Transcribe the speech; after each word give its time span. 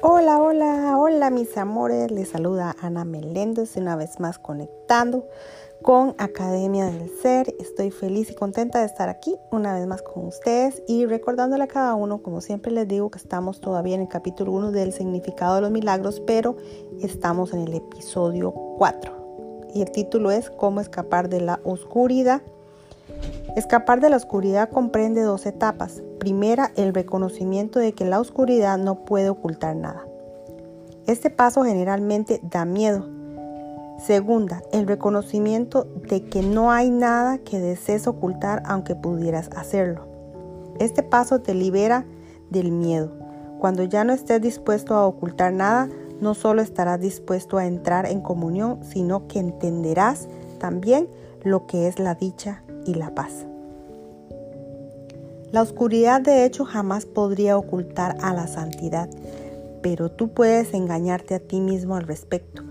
Hola, 0.00 0.40
hola, 0.40 0.96
hola 0.96 1.28
mis 1.30 1.56
amores, 1.56 2.12
les 2.12 2.28
saluda 2.28 2.76
Ana 2.80 3.04
Meléndez 3.04 3.76
una 3.76 3.96
vez 3.96 4.20
más 4.20 4.38
conectando 4.38 5.26
con 5.82 6.14
Academia 6.18 6.86
del 6.86 7.10
Ser. 7.20 7.52
Estoy 7.58 7.90
feliz 7.90 8.30
y 8.30 8.34
contenta 8.36 8.78
de 8.78 8.86
estar 8.86 9.08
aquí 9.08 9.34
una 9.50 9.74
vez 9.74 9.88
más 9.88 10.02
con 10.02 10.26
ustedes 10.26 10.84
y 10.86 11.04
recordándole 11.06 11.64
a 11.64 11.66
cada 11.66 11.96
uno, 11.96 12.22
como 12.22 12.40
siempre 12.40 12.70
les 12.70 12.86
digo, 12.86 13.10
que 13.10 13.18
estamos 13.18 13.60
todavía 13.60 13.96
en 13.96 14.02
el 14.02 14.08
capítulo 14.08 14.52
1 14.52 14.70
del 14.70 14.92
significado 14.92 15.56
de 15.56 15.62
los 15.62 15.72
milagros, 15.72 16.22
pero 16.24 16.56
estamos 17.02 17.52
en 17.52 17.62
el 17.62 17.74
episodio 17.74 18.52
4 18.52 19.70
y 19.74 19.82
el 19.82 19.90
título 19.90 20.30
es 20.30 20.48
Cómo 20.48 20.80
escapar 20.80 21.28
de 21.28 21.40
la 21.40 21.58
oscuridad. 21.64 22.42
Escapar 23.56 24.00
de 24.00 24.10
la 24.10 24.16
oscuridad 24.16 24.70
comprende 24.70 25.22
dos 25.22 25.44
etapas. 25.44 26.02
Primera, 26.18 26.72
el 26.76 26.94
reconocimiento 26.94 27.78
de 27.78 27.92
que 27.92 28.04
la 28.04 28.20
oscuridad 28.20 28.76
no 28.78 29.04
puede 29.04 29.28
ocultar 29.30 29.76
nada. 29.76 30.04
Este 31.06 31.30
paso 31.30 31.64
generalmente 31.64 32.40
da 32.42 32.64
miedo. 32.64 33.06
Segunda, 34.04 34.62
el 34.72 34.86
reconocimiento 34.86 35.84
de 36.08 36.24
que 36.24 36.42
no 36.42 36.70
hay 36.70 36.90
nada 36.90 37.38
que 37.38 37.58
desees 37.58 38.06
ocultar 38.06 38.62
aunque 38.66 38.94
pudieras 38.94 39.48
hacerlo. 39.56 40.06
Este 40.78 41.02
paso 41.02 41.40
te 41.40 41.54
libera 41.54 42.04
del 42.50 42.72
miedo. 42.72 43.12
Cuando 43.58 43.82
ya 43.82 44.04
no 44.04 44.12
estés 44.12 44.40
dispuesto 44.40 44.94
a 44.94 45.06
ocultar 45.06 45.52
nada, 45.52 45.88
no 46.20 46.34
solo 46.34 46.62
estarás 46.62 47.00
dispuesto 47.00 47.58
a 47.58 47.66
entrar 47.66 48.06
en 48.06 48.20
comunión, 48.20 48.80
sino 48.82 49.26
que 49.28 49.38
entenderás 49.38 50.28
también 50.58 51.08
lo 51.42 51.66
que 51.66 51.88
es 51.88 51.98
la 51.98 52.14
dicha 52.14 52.62
y 52.84 52.94
la 52.94 53.14
paz. 53.14 53.46
La 55.50 55.62
oscuridad 55.62 56.20
de 56.20 56.44
hecho 56.44 56.66
jamás 56.66 57.06
podría 57.06 57.56
ocultar 57.56 58.18
a 58.20 58.34
la 58.34 58.46
santidad, 58.46 59.08
pero 59.82 60.10
tú 60.10 60.28
puedes 60.34 60.74
engañarte 60.74 61.34
a 61.34 61.38
ti 61.38 61.60
mismo 61.60 61.96
al 61.96 62.06
respecto. 62.06 62.64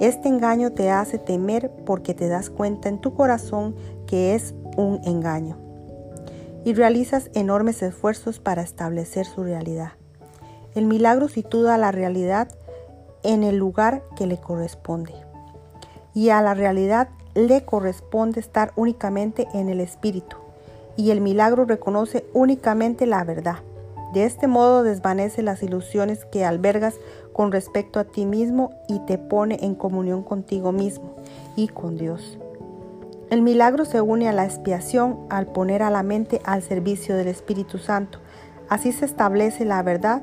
Este 0.00 0.28
engaño 0.28 0.72
te 0.72 0.90
hace 0.90 1.18
temer 1.18 1.70
porque 1.86 2.14
te 2.14 2.26
das 2.26 2.50
cuenta 2.50 2.88
en 2.88 3.00
tu 3.00 3.14
corazón 3.14 3.76
que 4.08 4.34
es 4.34 4.56
un 4.76 5.00
engaño 5.04 5.56
y 6.64 6.74
realizas 6.74 7.30
enormes 7.32 7.80
esfuerzos 7.82 8.40
para 8.40 8.62
establecer 8.62 9.24
su 9.24 9.44
realidad. 9.44 9.92
El 10.74 10.86
milagro 10.86 11.28
sitúa 11.28 11.78
la 11.78 11.92
realidad 11.92 12.48
en 13.22 13.44
el 13.44 13.56
lugar 13.56 14.02
que 14.16 14.26
le 14.26 14.38
corresponde 14.38 15.14
y 16.12 16.30
a 16.30 16.42
la 16.42 16.54
realidad 16.54 17.08
le 17.36 17.64
corresponde 17.64 18.40
estar 18.40 18.72
únicamente 18.74 19.46
en 19.54 19.68
el 19.68 19.80
espíritu 19.80 20.38
y 20.96 21.10
el 21.10 21.20
milagro 21.20 21.64
reconoce 21.64 22.24
únicamente 22.32 23.06
la 23.06 23.24
verdad. 23.24 23.56
De 24.12 24.24
este 24.24 24.46
modo 24.46 24.82
desvanece 24.82 25.42
las 25.42 25.62
ilusiones 25.62 26.24
que 26.24 26.44
albergas 26.44 26.94
con 27.32 27.52
respecto 27.52 28.00
a 28.00 28.04
ti 28.04 28.24
mismo 28.24 28.70
y 28.88 29.00
te 29.00 29.18
pone 29.18 29.58
en 29.62 29.74
comunión 29.74 30.22
contigo 30.22 30.72
mismo 30.72 31.16
y 31.56 31.68
con 31.68 31.96
Dios. 31.96 32.38
El 33.30 33.42
milagro 33.42 33.84
se 33.84 34.00
une 34.00 34.28
a 34.28 34.32
la 34.32 34.44
expiación 34.44 35.18
al 35.28 35.46
poner 35.46 35.82
a 35.82 35.90
la 35.90 36.02
mente 36.02 36.40
al 36.44 36.62
servicio 36.62 37.16
del 37.16 37.28
Espíritu 37.28 37.78
Santo. 37.78 38.20
Así 38.68 38.92
se 38.92 39.04
establece 39.04 39.64
la 39.64 39.82
verdad, 39.82 40.22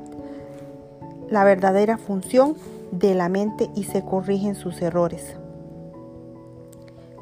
la 1.28 1.44
verdadera 1.44 1.98
función 1.98 2.56
de 2.90 3.14
la 3.14 3.28
mente 3.28 3.70
y 3.74 3.84
se 3.84 4.02
corrigen 4.04 4.54
sus 4.54 4.80
errores 4.80 5.36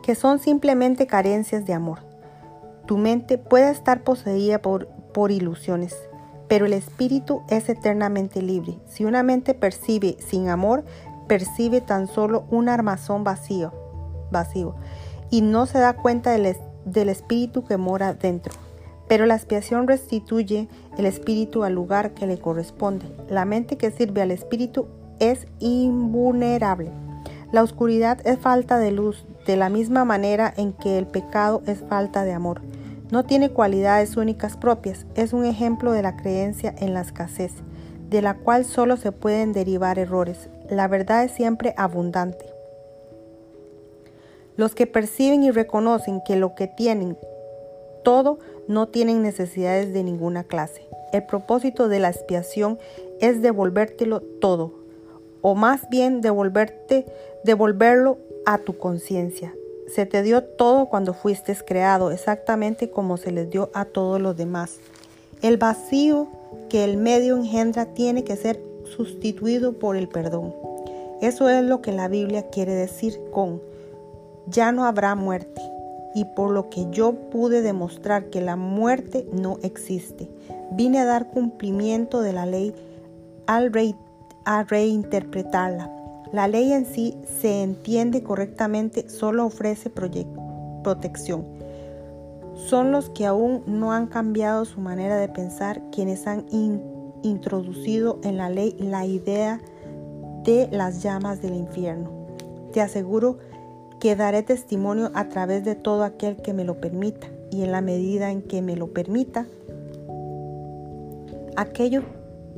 que 0.02 0.14
son 0.14 0.38
simplemente 0.40 1.06
carencias 1.06 1.64
de 1.64 1.72
amor. 1.72 2.11
Tu 2.92 2.98
mente 2.98 3.38
puede 3.38 3.70
estar 3.70 4.04
poseída 4.04 4.60
por, 4.60 4.86
por 5.14 5.30
ilusiones, 5.30 5.96
pero 6.46 6.66
el 6.66 6.74
espíritu 6.74 7.40
es 7.48 7.70
eternamente 7.70 8.42
libre. 8.42 8.78
Si 8.86 9.06
una 9.06 9.22
mente 9.22 9.54
percibe 9.54 10.18
sin 10.18 10.50
amor, 10.50 10.84
percibe 11.26 11.80
tan 11.80 12.06
solo 12.06 12.44
un 12.50 12.68
armazón 12.68 13.24
vacío, 13.24 13.72
vacío 14.30 14.74
y 15.30 15.40
no 15.40 15.64
se 15.64 15.78
da 15.78 15.94
cuenta 15.94 16.32
del, 16.32 16.54
del 16.84 17.08
espíritu 17.08 17.64
que 17.64 17.78
mora 17.78 18.12
dentro. 18.12 18.52
Pero 19.08 19.24
la 19.24 19.36
expiación 19.36 19.88
restituye 19.88 20.68
el 20.98 21.06
espíritu 21.06 21.64
al 21.64 21.72
lugar 21.72 22.12
que 22.12 22.26
le 22.26 22.38
corresponde. 22.38 23.06
La 23.26 23.46
mente 23.46 23.78
que 23.78 23.90
sirve 23.90 24.20
al 24.20 24.32
espíritu 24.32 24.86
es 25.18 25.46
invulnerable. 25.60 26.92
La 27.52 27.62
oscuridad 27.62 28.20
es 28.26 28.38
falta 28.38 28.78
de 28.78 28.92
luz, 28.92 29.24
de 29.46 29.56
la 29.56 29.70
misma 29.70 30.04
manera 30.04 30.52
en 30.54 30.74
que 30.74 30.98
el 30.98 31.06
pecado 31.06 31.62
es 31.64 31.82
falta 31.88 32.24
de 32.24 32.34
amor. 32.34 32.60
No 33.12 33.24
tiene 33.24 33.50
cualidades 33.50 34.16
únicas 34.16 34.56
propias, 34.56 35.04
es 35.16 35.34
un 35.34 35.44
ejemplo 35.44 35.92
de 35.92 36.00
la 36.00 36.16
creencia 36.16 36.74
en 36.78 36.94
la 36.94 37.02
escasez, 37.02 37.52
de 38.08 38.22
la 38.22 38.38
cual 38.38 38.64
solo 38.64 38.96
se 38.96 39.12
pueden 39.12 39.52
derivar 39.52 39.98
errores. 39.98 40.48
La 40.70 40.88
verdad 40.88 41.22
es 41.22 41.32
siempre 41.32 41.74
abundante. 41.76 42.46
Los 44.56 44.74
que 44.74 44.86
perciben 44.86 45.42
y 45.42 45.50
reconocen 45.50 46.22
que 46.24 46.36
lo 46.36 46.54
que 46.54 46.68
tienen 46.68 47.18
todo 48.02 48.38
no 48.66 48.88
tienen 48.88 49.20
necesidades 49.20 49.92
de 49.92 50.04
ninguna 50.04 50.44
clase. 50.44 50.88
El 51.12 51.26
propósito 51.26 51.88
de 51.88 51.98
la 51.98 52.08
expiación 52.08 52.78
es 53.20 53.42
devolvértelo 53.42 54.22
todo, 54.40 54.72
o 55.42 55.54
más 55.54 55.86
bien 55.90 56.22
devolverte, 56.22 57.04
devolverlo 57.44 58.16
a 58.46 58.56
tu 58.56 58.78
conciencia. 58.78 59.54
Se 59.94 60.06
te 60.06 60.22
dio 60.22 60.42
todo 60.42 60.86
cuando 60.86 61.12
fuiste 61.12 61.54
creado, 61.54 62.12
exactamente 62.12 62.90
como 62.90 63.18
se 63.18 63.30
les 63.30 63.50
dio 63.50 63.70
a 63.74 63.84
todos 63.84 64.18
los 64.18 64.34
demás. 64.34 64.78
El 65.42 65.58
vacío 65.58 66.28
que 66.70 66.84
el 66.84 66.96
medio 66.96 67.36
engendra 67.36 67.84
tiene 67.84 68.24
que 68.24 68.36
ser 68.36 68.58
sustituido 68.96 69.74
por 69.78 69.96
el 69.96 70.08
perdón. 70.08 70.54
Eso 71.20 71.50
es 71.50 71.62
lo 71.62 71.82
que 71.82 71.92
la 71.92 72.08
Biblia 72.08 72.48
quiere 72.48 72.72
decir 72.74 73.20
con 73.32 73.60
ya 74.46 74.72
no 74.72 74.86
habrá 74.86 75.14
muerte. 75.14 75.60
Y 76.14 76.24
por 76.24 76.50
lo 76.52 76.70
que 76.70 76.86
yo 76.90 77.12
pude 77.30 77.60
demostrar 77.60 78.30
que 78.30 78.40
la 78.40 78.56
muerte 78.56 79.26
no 79.32 79.58
existe, 79.62 80.28
vine 80.70 81.00
a 81.00 81.04
dar 81.04 81.28
cumplimiento 81.28 82.22
de 82.22 82.32
la 82.32 82.46
ley 82.46 82.74
al 83.46 83.70
a 84.44 84.64
reinterpretarla 84.64 86.01
la 86.32 86.48
ley 86.48 86.72
en 86.72 86.86
sí 86.86 87.16
se 87.40 87.62
entiende 87.62 88.22
correctamente, 88.22 89.08
solo 89.10 89.44
ofrece 89.44 89.90
protección. 89.90 91.44
Son 92.54 92.90
los 92.90 93.10
que 93.10 93.26
aún 93.26 93.62
no 93.66 93.92
han 93.92 94.06
cambiado 94.06 94.64
su 94.64 94.80
manera 94.80 95.18
de 95.18 95.28
pensar 95.28 95.82
quienes 95.90 96.26
han 96.26 96.46
introducido 97.22 98.18
en 98.24 98.38
la 98.38 98.48
ley 98.48 98.74
la 98.78 99.04
idea 99.04 99.60
de 100.44 100.68
las 100.72 101.02
llamas 101.02 101.42
del 101.42 101.54
infierno. 101.54 102.10
Te 102.72 102.80
aseguro 102.80 103.38
que 104.00 104.16
daré 104.16 104.42
testimonio 104.42 105.10
a 105.14 105.28
través 105.28 105.64
de 105.64 105.74
todo 105.74 106.02
aquel 106.02 106.36
que 106.36 106.54
me 106.54 106.64
lo 106.64 106.80
permita 106.80 107.28
y 107.50 107.62
en 107.62 107.72
la 107.72 107.82
medida 107.82 108.30
en 108.30 108.42
que 108.42 108.62
me 108.62 108.74
lo 108.74 108.88
permita, 108.88 109.46
aquello 111.56 112.02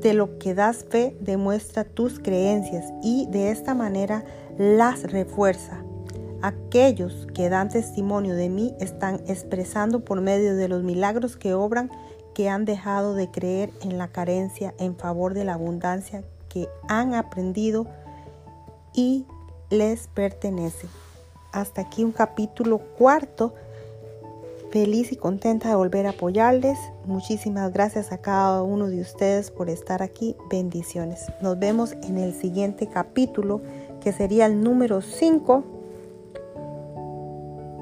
de 0.04 0.12
lo 0.12 0.38
que 0.38 0.54
das 0.54 0.84
fe 0.84 1.16
demuestra 1.20 1.82
tus 1.82 2.18
creencias 2.18 2.84
y 3.02 3.26
de 3.30 3.50
esta 3.50 3.74
manera 3.74 4.22
las 4.58 5.02
refuerza. 5.10 5.82
Aquellos 6.42 7.26
que 7.34 7.48
dan 7.48 7.70
testimonio 7.70 8.34
de 8.34 8.50
mí 8.50 8.74
están 8.80 9.22
expresando 9.26 10.04
por 10.04 10.20
medio 10.20 10.56
de 10.56 10.68
los 10.68 10.82
milagros 10.82 11.38
que 11.38 11.54
obran 11.54 11.90
que 12.34 12.50
han 12.50 12.66
dejado 12.66 13.14
de 13.14 13.30
creer 13.30 13.70
en 13.80 13.96
la 13.96 14.08
carencia 14.08 14.74
en 14.78 14.94
favor 14.94 15.32
de 15.32 15.46
la 15.46 15.54
abundancia 15.54 16.22
que 16.50 16.68
han 16.86 17.14
aprendido 17.14 17.86
y 18.92 19.24
les 19.70 20.08
pertenece. 20.08 20.86
Hasta 21.50 21.80
aquí 21.80 22.04
un 22.04 22.12
capítulo 22.12 22.76
cuarto 22.98 23.54
feliz 24.74 25.12
y 25.12 25.16
contenta 25.16 25.68
de 25.68 25.76
volver 25.76 26.04
a 26.08 26.10
apoyarles. 26.10 26.76
Muchísimas 27.06 27.72
gracias 27.72 28.10
a 28.10 28.18
cada 28.18 28.64
uno 28.64 28.88
de 28.88 29.00
ustedes 29.00 29.52
por 29.52 29.70
estar 29.70 30.02
aquí. 30.02 30.34
Bendiciones. 30.50 31.30
Nos 31.40 31.60
vemos 31.60 31.92
en 32.02 32.18
el 32.18 32.34
siguiente 32.34 32.88
capítulo, 32.88 33.60
que 34.00 34.12
sería 34.12 34.46
el 34.46 34.64
número 34.64 35.00
5. 35.00 35.62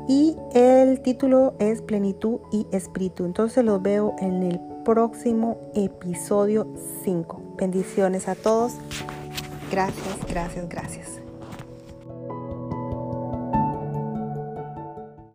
Y 0.06 0.36
el 0.52 1.00
título 1.00 1.54
es 1.58 1.80
Plenitud 1.80 2.40
y 2.52 2.66
Espíritu. 2.72 3.24
Entonces 3.24 3.64
los 3.64 3.80
veo 3.80 4.14
en 4.18 4.42
el 4.42 4.60
próximo 4.84 5.56
episodio 5.74 6.66
5. 7.04 7.54
Bendiciones 7.56 8.28
a 8.28 8.34
todos. 8.34 8.74
Gracias, 9.70 10.18
gracias, 10.28 10.68
gracias. 10.68 11.21